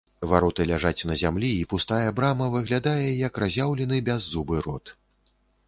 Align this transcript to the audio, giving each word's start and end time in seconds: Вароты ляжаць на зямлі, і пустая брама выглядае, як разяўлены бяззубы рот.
Вароты 0.29 0.63
ляжаць 0.69 1.05
на 1.09 1.17
зямлі, 1.23 1.51
і 1.57 1.67
пустая 1.73 2.07
брама 2.21 2.49
выглядае, 2.57 3.07
як 3.27 3.33
разяўлены 3.47 4.03
бяззубы 4.11 4.55
рот. 4.69 4.97